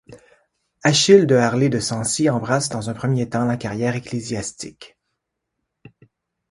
[0.83, 4.97] Achille de Harlay de Sancy embrasse dans un premier temps la carrière ecclésiastique.